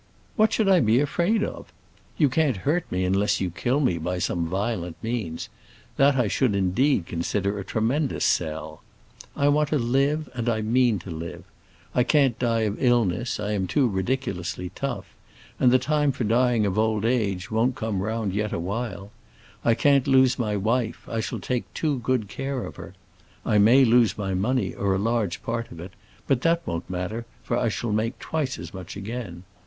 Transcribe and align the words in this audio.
"What 0.35 0.51
should 0.51 0.67
I 0.67 0.79
be 0.79 0.99
afraid 0.99 1.43
of? 1.43 1.71
You 2.17 2.27
can't 2.27 2.57
hurt 2.65 2.91
me 2.91 3.05
unless 3.05 3.39
you 3.39 3.51
kill 3.51 3.79
me 3.79 3.99
by 3.99 4.17
some 4.17 4.47
violent 4.47 4.95
means. 5.03 5.47
That 5.97 6.15
I 6.15 6.27
should 6.27 6.55
indeed 6.55 7.05
consider 7.05 7.59
a 7.59 7.63
tremendous 7.63 8.25
sell. 8.25 8.81
I 9.35 9.47
want 9.49 9.69
to 9.69 9.77
live 9.77 10.27
and 10.33 10.49
I 10.49 10.61
mean 10.61 10.97
to 11.01 11.11
live. 11.11 11.43
I 11.93 12.01
can't 12.03 12.39
die 12.39 12.61
of 12.61 12.81
illness, 12.81 13.39
I 13.39 13.51
am 13.51 13.67
too 13.67 13.87
ridiculously 13.87 14.71
tough; 14.73 15.13
and 15.59 15.69
the 15.71 15.77
time 15.77 16.11
for 16.11 16.23
dying 16.23 16.65
of 16.65 16.79
old 16.79 17.05
age 17.05 17.51
won't 17.51 17.75
come 17.75 18.01
round 18.01 18.33
yet 18.33 18.51
a 18.53 18.59
while. 18.59 19.11
I 19.63 19.75
can't 19.75 20.07
lose 20.07 20.39
my 20.39 20.57
wife, 20.57 21.07
I 21.07 21.19
shall 21.19 21.39
take 21.39 21.71
too 21.75 21.99
good 21.99 22.27
care 22.27 22.63
of 22.65 22.75
her. 22.77 22.95
I 23.45 23.59
may 23.59 23.85
lose 23.85 24.17
my 24.17 24.33
money, 24.33 24.73
or 24.73 24.95
a 24.95 24.97
large 24.97 25.43
part 25.43 25.71
of 25.71 25.79
it; 25.79 25.91
but 26.25 26.41
that 26.41 26.65
won't 26.65 26.89
matter, 26.89 27.27
for 27.43 27.55
I 27.55 27.69
shall 27.69 27.91
make 27.91 28.17
twice 28.17 28.57
as 28.57 28.73
much 28.73 28.97
again. 28.97 29.43